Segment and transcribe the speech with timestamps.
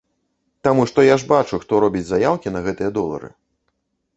[0.67, 3.29] Таму што я ж бачу, хто робіць заяўкі на гэтыя долары.